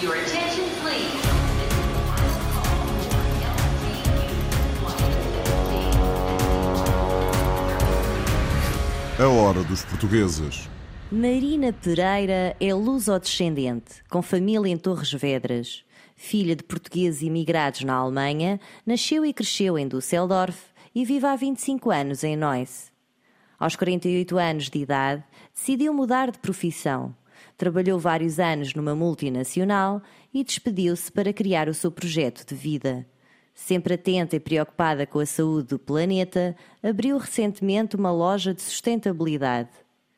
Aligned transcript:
Your 0.00 0.14
attention, 0.14 0.62
please. 0.80 1.10
A 9.18 9.26
hora 9.26 9.64
dos 9.64 9.84
portugueses. 9.84 10.68
Marina 11.10 11.72
Pereira 11.72 12.54
é 12.60 12.72
luso-descendente, 12.72 14.04
com 14.08 14.22
família 14.22 14.70
em 14.70 14.76
Torres 14.76 15.12
Vedras. 15.12 15.82
Filha 16.14 16.54
de 16.54 16.62
portugueses 16.62 17.22
imigrados 17.22 17.80
na 17.80 17.94
Alemanha, 17.94 18.60
nasceu 18.86 19.26
e 19.26 19.32
cresceu 19.32 19.76
em 19.76 19.88
Düsseldorf 19.88 20.66
e 20.94 21.04
vive 21.04 21.26
há 21.26 21.34
25 21.34 21.90
anos 21.90 22.22
em 22.22 22.36
Neuss. 22.36 22.92
Aos 23.58 23.74
48 23.74 24.38
anos 24.38 24.70
de 24.70 24.78
idade, 24.78 25.24
decidiu 25.52 25.92
mudar 25.92 26.30
de 26.30 26.38
profissão. 26.38 27.12
Trabalhou 27.58 27.98
vários 27.98 28.38
anos 28.38 28.72
numa 28.72 28.94
multinacional 28.94 30.00
e 30.32 30.44
despediu-se 30.44 31.10
para 31.10 31.32
criar 31.32 31.68
o 31.68 31.74
seu 31.74 31.90
projeto 31.90 32.46
de 32.46 32.54
vida. 32.54 33.04
Sempre 33.52 33.94
atenta 33.94 34.36
e 34.36 34.40
preocupada 34.40 35.04
com 35.04 35.18
a 35.18 35.26
saúde 35.26 35.70
do 35.70 35.78
planeta, 35.80 36.54
abriu 36.80 37.18
recentemente 37.18 37.96
uma 37.96 38.12
loja 38.12 38.54
de 38.54 38.62
sustentabilidade. 38.62 39.70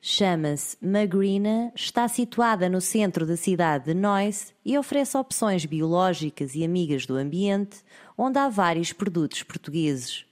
Chama-se 0.00 0.76
Magrina, 0.84 1.72
está 1.76 2.08
situada 2.08 2.68
no 2.68 2.80
centro 2.80 3.24
da 3.24 3.36
cidade 3.36 3.84
de 3.84 3.94
Neuss 3.94 4.52
e 4.64 4.76
oferece 4.76 5.16
opções 5.16 5.64
biológicas 5.64 6.56
e 6.56 6.64
amigas 6.64 7.06
do 7.06 7.14
ambiente, 7.14 7.78
onde 8.16 8.36
há 8.40 8.48
vários 8.48 8.92
produtos 8.92 9.44
portugueses. 9.44 10.26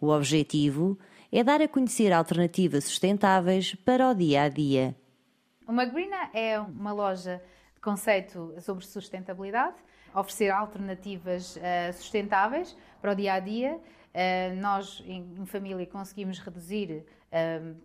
O 0.00 0.10
objetivo 0.10 0.96
é 1.32 1.42
dar 1.42 1.60
a 1.60 1.66
conhecer 1.66 2.12
alternativas 2.12 2.84
sustentáveis 2.84 3.74
para 3.84 4.08
o 4.08 4.14
dia 4.14 4.42
a 4.42 4.48
dia. 4.48 4.94
O 5.66 5.72
Magrina 5.72 6.28
é 6.34 6.58
uma 6.58 6.92
loja 6.92 7.40
de 7.74 7.80
conceito 7.80 8.54
sobre 8.60 8.84
sustentabilidade, 8.84 9.76
oferecer 10.12 10.50
alternativas 10.50 11.56
uh, 11.56 11.92
sustentáveis 11.92 12.76
para 13.00 13.12
o 13.12 13.14
dia 13.14 13.34
a 13.34 13.40
dia. 13.40 13.76
Uh, 13.76 14.60
nós, 14.60 15.02
em, 15.06 15.46
família, 15.46 15.86
conseguimos 15.86 16.38
reduzir 16.40 17.06
uh, 17.30 17.76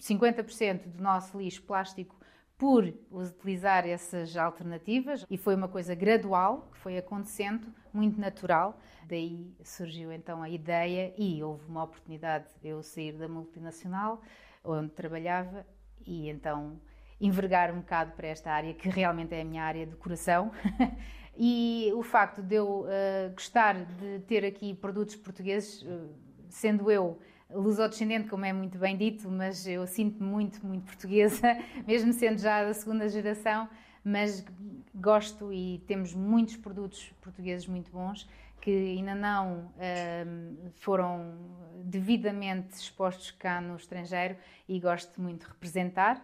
50% 0.00 0.86
do 0.86 1.02
nosso 1.02 1.38
lixo 1.38 1.62
plástico 1.62 2.16
por 2.56 2.94
utilizar 3.10 3.86
essas 3.86 4.36
alternativas 4.36 5.26
e 5.28 5.36
foi 5.36 5.54
uma 5.54 5.68
coisa 5.68 5.94
gradual 5.94 6.68
que 6.72 6.78
foi 6.78 6.96
acontecendo, 6.96 7.66
muito 7.92 8.18
natural. 8.20 8.80
Daí 9.04 9.52
surgiu 9.62 10.12
então 10.12 10.42
a 10.42 10.48
ideia 10.48 11.12
e 11.18 11.42
houve 11.42 11.66
uma 11.66 11.82
oportunidade 11.82 12.46
de 12.62 12.68
eu 12.68 12.82
sair 12.82 13.12
da 13.12 13.28
multinacional 13.28 14.22
onde 14.64 14.90
trabalhava 14.90 15.66
e 16.04 16.28
então 16.30 16.80
envergar 17.20 17.72
um 17.72 17.80
bocado 17.80 18.12
para 18.12 18.28
esta 18.28 18.50
área 18.50 18.74
que 18.74 18.88
realmente 18.88 19.34
é 19.34 19.40
a 19.40 19.44
minha 19.44 19.62
área 19.62 19.86
de 19.86 19.96
coração. 19.96 20.50
e 21.36 21.90
o 21.94 22.02
facto 22.02 22.42
de 22.42 22.56
eu 22.56 22.82
uh, 22.82 23.32
gostar 23.32 23.74
de 23.84 24.20
ter 24.26 24.44
aqui 24.44 24.74
produtos 24.74 25.16
portugueses, 25.16 25.82
uh, 25.82 26.10
sendo 26.48 26.90
eu 26.90 27.18
lusodescendente, 27.50 28.28
como 28.28 28.44
é 28.44 28.52
muito 28.52 28.78
bem 28.78 28.96
dito, 28.96 29.30
mas 29.30 29.66
eu 29.66 29.86
sinto-me 29.86 30.28
muito, 30.28 30.66
muito 30.66 30.84
portuguesa, 30.84 31.56
mesmo 31.86 32.12
sendo 32.12 32.38
já 32.38 32.64
da 32.64 32.74
segunda 32.74 33.08
geração, 33.08 33.68
mas 34.04 34.44
gosto 34.94 35.52
e 35.52 35.82
temos 35.86 36.14
muitos 36.14 36.56
produtos 36.56 37.12
portugueses 37.20 37.66
muito 37.66 37.90
bons 37.90 38.28
que 38.66 38.96
ainda 38.98 39.14
não 39.14 39.70
um, 40.26 40.70
foram 40.74 41.38
devidamente 41.84 42.74
expostos 42.74 43.30
cá 43.30 43.60
no 43.60 43.76
estrangeiro 43.76 44.36
e 44.68 44.80
gosto 44.80 45.20
muito 45.20 45.42
de 45.42 45.52
representar, 45.52 46.20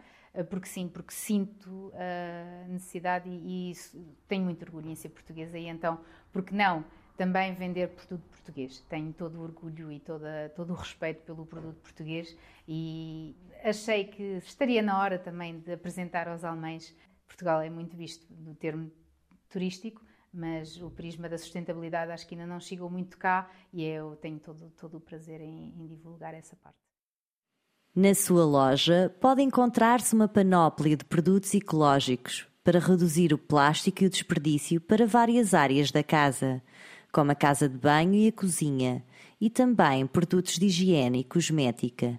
porque 0.49 0.67
sim, 0.67 0.89
porque 0.89 1.13
sinto 1.13 1.93
a 1.95 2.69
necessidade 2.69 3.29
e, 3.29 3.73
e 3.73 4.17
tenho 4.27 4.45
muito 4.45 4.63
orgulho 4.65 4.89
em 4.89 4.95
ser 4.95 5.11
portuguesa 5.11 5.59
e 5.59 5.69
então, 5.69 6.01
porque 6.33 6.55
não 6.55 6.85
também 7.17 7.55
vender 7.55 7.89
produto 7.91 8.23
português. 8.31 8.81
Tenho 8.89 9.13
todo 9.13 9.39
o 9.39 9.43
orgulho 9.43 9.93
e 9.93 10.01
toda, 10.01 10.51
todo 10.57 10.73
o 10.73 10.77
respeito 10.77 11.23
pelo 11.23 11.45
produto 11.45 11.81
português 11.81 12.37
e 12.67 13.37
achei 13.63 14.05
que 14.05 14.23
estaria 14.39 14.83
na 14.83 14.99
hora 14.99 15.19
também 15.19 15.61
de 15.61 15.73
apresentar 15.73 16.29
aos 16.29 16.45
alemães. 16.45 16.97
Portugal 17.27 17.61
é 17.61 17.71
muito 17.71 17.97
visto 17.97 18.27
no 18.35 18.55
termo 18.55 18.91
turístico, 19.49 20.03
mas 20.33 20.81
o 20.81 20.91
prisma 20.91 21.29
da 21.29 21.37
sustentabilidade 21.37 22.11
acho 22.11 22.27
que 22.27 22.35
ainda 22.35 22.47
não 22.47 22.59
chegou 22.59 22.91
muito 22.91 23.19
cá 23.19 23.51
e 23.73 23.85
eu 23.85 24.17
tenho 24.17 24.39
todo, 24.39 24.71
todo 24.71 24.97
o 24.97 25.01
prazer 25.01 25.41
em, 25.41 25.75
em 25.79 25.87
divulgar 25.87 26.35
essa 26.35 26.57
parte. 26.57 26.92
Na 27.95 28.15
sua 28.15 28.45
loja 28.45 29.15
pode 29.21 29.43
encontrar-se 29.43 30.15
uma 30.15 30.27
panóplia 30.27 30.97
de 30.97 31.05
produtos 31.05 31.53
ecológicos 31.55 32.49
para 32.65 32.79
reduzir 32.79 33.35
o 33.35 33.39
plástico 33.39 34.03
e 34.03 34.07
o 34.07 34.11
desperdício 34.11 34.81
para 34.81 35.07
várias 35.07 35.53
áreas 35.53 35.91
da 35.91 36.03
casa 36.03 36.63
como 37.13 37.31
a 37.31 37.35
casa 37.35 37.69
de 37.69 37.77
banho 37.77 38.15
e 38.15 38.29
a 38.29 38.33
cozinha, 38.33 39.05
e 39.39 39.51
também 39.51 40.07
produtos 40.07 40.55
de 40.59 40.67
higiene 40.67 41.21
e 41.21 41.25
cosmética. 41.25 42.19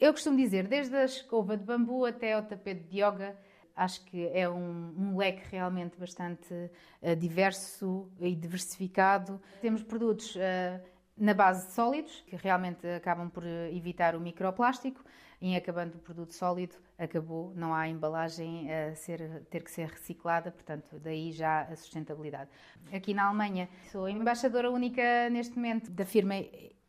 Eu 0.00 0.12
costumo 0.12 0.36
dizer, 0.36 0.68
desde 0.68 0.94
a 0.94 1.04
escova 1.04 1.56
de 1.56 1.64
bambu 1.64 2.04
até 2.04 2.34
ao 2.34 2.42
tapete 2.42 2.84
de 2.84 3.02
yoga, 3.02 3.36
acho 3.74 4.04
que 4.04 4.28
é 4.28 4.48
um, 4.48 4.94
um 4.96 5.16
leque 5.16 5.42
realmente 5.50 5.98
bastante 5.98 6.54
uh, 7.02 7.16
diverso 7.16 8.08
e 8.20 8.34
diversificado. 8.36 9.40
Temos 9.60 9.82
produtos 9.82 10.36
uh, 10.36 10.80
na 11.16 11.32
base 11.34 11.66
de 11.66 11.72
sólidos, 11.72 12.24
que 12.26 12.36
realmente 12.36 12.86
acabam 12.88 13.30
por 13.30 13.44
evitar 13.72 14.14
o 14.14 14.20
microplástico, 14.20 15.02
em 15.40 15.56
acabando 15.56 15.96
o 15.96 15.98
produto 15.98 16.32
sólido, 16.32 16.76
acabou, 16.98 17.52
não 17.54 17.74
há 17.74 17.88
embalagem 17.88 18.72
a 18.72 18.94
ser, 18.94 19.44
ter 19.50 19.62
que 19.62 19.70
ser 19.70 19.88
reciclada, 19.88 20.50
portanto, 20.50 20.98
daí 20.98 21.32
já 21.32 21.62
a 21.62 21.76
sustentabilidade. 21.76 22.50
Aqui 22.92 23.12
na 23.12 23.26
Alemanha, 23.26 23.68
sou 23.90 24.08
embaixadora 24.08 24.70
única 24.70 25.28
neste 25.30 25.56
momento 25.56 25.90
da 25.90 26.04
firma 26.04 26.34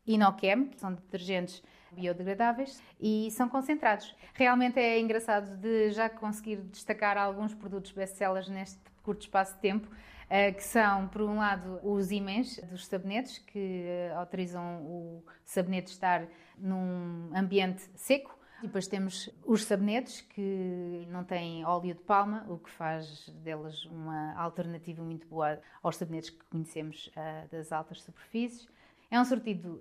Inochem, 0.06 0.68
que 0.68 0.80
são 0.80 0.94
detergentes 0.94 1.62
biodegradáveis 1.92 2.82
e 3.00 3.30
são 3.32 3.50
concentrados. 3.50 4.16
Realmente 4.34 4.80
é 4.80 5.00
engraçado 5.00 5.58
de 5.58 5.92
já 5.92 6.10
conseguir 6.10 6.58
destacar 6.58 7.18
alguns 7.18 7.54
produtos 7.54 7.92
best-sellers 7.92 8.48
neste 8.48 8.80
curto 9.04 9.22
espaço 9.22 9.56
de 9.56 9.60
tempo, 9.60 9.90
eh, 9.90 10.17
que 10.56 10.64
são, 10.64 11.08
por 11.08 11.22
um 11.22 11.38
lado, 11.38 11.80
os 11.84 12.12
imãs 12.12 12.58
dos 12.70 12.86
sabonetes, 12.86 13.38
que 13.38 13.86
eh, 13.86 14.14
autorizam 14.14 14.82
o 14.84 15.24
sabonete 15.46 15.92
estar 15.92 16.28
num 16.58 17.32
ambiente 17.34 17.90
seco, 17.96 18.38
e 18.60 18.68
depois 18.68 18.88
temos 18.88 19.30
os 19.46 19.64
sabonetes 19.64 20.22
que 20.22 21.06
não 21.10 21.24
têm 21.24 21.64
óleo 21.64 21.94
de 21.94 22.02
palma, 22.02 22.46
o 22.50 22.58
que 22.58 22.70
faz 22.72 23.30
delas 23.30 23.86
uma 23.86 24.34
alternativa 24.34 25.02
muito 25.02 25.28
boa 25.28 25.62
aos 25.82 25.96
sabonetes 25.96 26.32
que 26.32 26.44
conhecemos 26.46 27.08
uh, 27.08 27.48
das 27.50 27.72
altas 27.72 28.02
superfícies. 28.02 28.68
É 29.10 29.22
um 29.22 29.24
sortido 29.24 29.80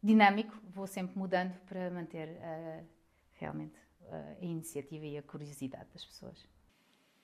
dinâmico, 0.00 0.56
vou 0.68 0.86
sempre 0.86 1.18
mudando 1.18 1.58
para 1.66 1.90
manter 1.90 2.38
realmente 3.32 3.74
a 4.08 4.44
iniciativa 4.44 5.04
e 5.04 5.18
a 5.18 5.22
curiosidade 5.22 5.88
das 5.92 6.04
pessoas 6.04 6.46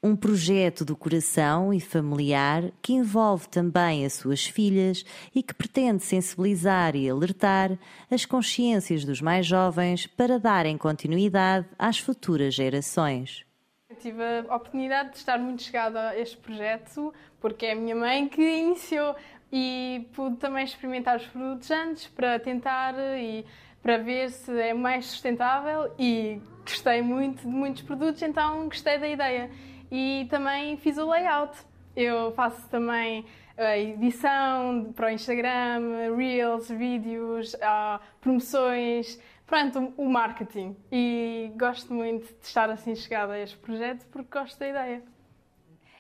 um 0.07 0.15
projeto 0.15 0.85
do 0.85 0.97
coração 0.97 1.75
e 1.75 1.81
familiar 1.81 2.63
que 2.81 2.93
envolve 2.93 3.49
também 3.49 4.07
as 4.07 4.13
suas 4.13 4.47
filhas 4.47 5.05
e 5.35 5.43
que 5.43 5.53
pretende 5.53 6.05
sensibilizar 6.05 6.95
e 6.95 7.11
alertar 7.11 7.77
as 8.09 8.25
consciências 8.25 9.05
dos 9.05 9.21
mais 9.21 9.45
jovens 9.45 10.07
para 10.07 10.39
darem 10.39 10.79
continuidade 10.79 11.67
às 11.77 11.99
futuras 11.99 12.55
gerações. 12.55 13.45
Eu 13.91 13.97
tive 13.97 14.23
a 14.23 14.55
oportunidade 14.55 15.11
de 15.11 15.17
estar 15.17 15.39
muito 15.39 15.63
chegada 15.63 16.11
a 16.11 16.19
este 16.19 16.37
projeto 16.37 17.13
porque 17.41 17.67
é 17.67 17.73
a 17.73 17.77
minha 17.77 17.97
mãe 17.97 18.29
que 18.29 18.41
iniciou 18.41 19.17
e 19.53 20.09
pude 20.13 20.37
também 20.37 20.65
experimentar 20.65 21.17
os 21.17 21.27
produtos 21.27 21.69
antes 21.73 22.07
para 22.07 22.39
tentar 22.39 22.95
e 23.19 23.45
para 23.83 23.99
ver 23.99 24.31
se 24.31 24.53
é 24.61 24.73
mais 24.73 25.07
sustentável 25.07 25.93
e 25.99 26.41
gostei 26.63 27.03
muito 27.03 27.43
de 27.43 27.49
muitos 27.49 27.83
produtos, 27.83 28.23
então 28.23 28.69
gostei 28.69 28.99
da 28.99 29.09
ideia 29.09 29.51
e 29.91 30.27
também 30.31 30.77
fiz 30.77 30.99
o 30.99 31.09
layout. 31.09 31.57
Eu 31.95 32.33
faço 32.33 32.69
também 32.69 33.25
a 33.57 33.79
edição 33.79 34.93
para 34.95 35.07
o 35.07 35.11
Instagram, 35.11 36.15
reels, 36.17 36.69
vídeos, 36.69 37.55
uh, 37.55 38.01
promoções, 38.21 39.19
pronto, 39.47 39.95
o 39.97 40.09
marketing. 40.09 40.77
E 40.93 41.51
gosto 41.57 41.93
muito 41.93 42.27
de 42.27 42.47
estar 42.47 42.69
assim 42.69 42.95
chegada 42.95 43.33
a 43.33 43.41
este 43.41 43.57
projeto 43.57 44.07
porque 44.11 44.39
gosto 44.39 44.59
da 44.59 44.69
ideia. 44.69 45.16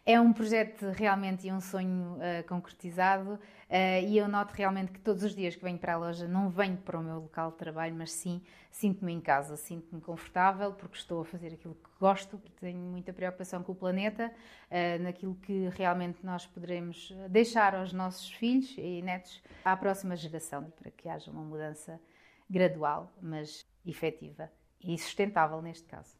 É 0.08 0.20
um 0.20 0.32
projeto 0.32 0.88
realmente 0.90 1.48
e 1.48 1.52
um 1.52 1.60
sonho 1.60 2.12
uh, 2.14 2.46
concretizado 2.46 3.32
uh, 3.32 4.06
e 4.06 4.16
eu 4.16 4.28
noto 4.28 4.54
realmente 4.54 4.92
que 4.92 5.00
todos 5.00 5.24
os 5.24 5.34
dias 5.34 5.56
que 5.56 5.64
venho 5.64 5.78
para 5.80 5.94
a 5.94 5.96
loja 5.96 6.28
não 6.28 6.48
venho 6.48 6.76
para 6.76 6.96
o 6.96 7.02
meu 7.02 7.16
local 7.16 7.50
de 7.50 7.56
trabalho, 7.56 7.92
mas 7.92 8.12
sim 8.12 8.40
sinto-me 8.70 9.12
em 9.12 9.20
casa, 9.20 9.56
sinto-me 9.56 10.00
confortável 10.00 10.72
porque 10.74 10.96
estou 10.96 11.22
a 11.22 11.24
fazer 11.24 11.54
aquilo 11.54 11.74
que 11.74 11.90
gosto, 11.98 12.40
tenho 12.60 12.78
muita 12.78 13.12
preocupação 13.12 13.64
com 13.64 13.72
o 13.72 13.74
planeta, 13.74 14.32
uh, 14.70 15.02
naquilo 15.02 15.34
que 15.34 15.70
realmente 15.70 16.24
nós 16.24 16.46
poderemos 16.46 17.12
deixar 17.28 17.74
aos 17.74 17.92
nossos 17.92 18.30
filhos 18.30 18.76
e 18.78 19.02
netos 19.02 19.42
à 19.64 19.76
próxima 19.76 20.14
geração 20.14 20.70
para 20.78 20.92
que 20.92 21.08
haja 21.08 21.32
uma 21.32 21.42
mudança 21.42 22.00
gradual, 22.48 23.12
mas 23.20 23.66
efetiva 23.84 24.52
e 24.80 24.96
sustentável 24.96 25.60
neste 25.60 25.88
caso. 25.88 26.14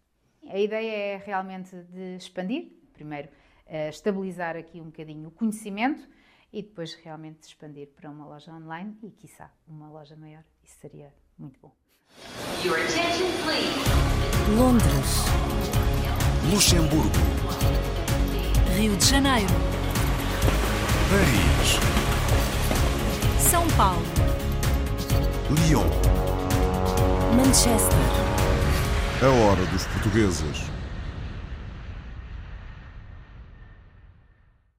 A 0.49 0.59
ideia 0.59 1.15
é 1.15 1.17
realmente 1.19 1.77
de 1.85 2.17
expandir, 2.17 2.73
primeiro, 2.93 3.29
estabilizar 3.69 4.57
aqui 4.57 4.81
um 4.81 4.87
bocadinho 4.87 5.29
o 5.29 5.31
conhecimento 5.31 6.09
e 6.53 6.63
depois 6.63 6.95
realmente 6.95 7.43
expandir 7.43 7.89
para 7.89 8.11
uma 8.11 8.27
loja 8.27 8.53
online 8.53 8.97
e, 9.03 9.11
quiçá, 9.11 9.51
uma 9.67 9.89
loja 9.91 10.17
maior. 10.17 10.45
Isso 10.63 10.77
seria 10.81 11.13
muito 11.39 11.59
bom. 11.61 11.75
Londres. 14.57 15.25
Luxemburgo. 16.51 17.11
Rio 18.77 18.97
de 18.97 19.05
Janeiro. 19.05 19.53
Paris. 21.11 21.79
São 23.51 23.67
Paulo. 23.77 24.03
Lyon. 25.51 25.87
Manchester. 27.37 27.99
A 29.23 29.29
hora 29.29 29.67
dos 29.67 29.87
portugueses. 29.87 30.75